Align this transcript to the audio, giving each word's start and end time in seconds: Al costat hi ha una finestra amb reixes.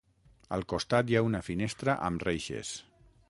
Al 0.55 0.63
costat 0.73 1.11
hi 1.11 1.19
ha 1.19 1.23
una 1.27 1.43
finestra 1.51 1.97
amb 2.09 2.27
reixes. 2.31 2.75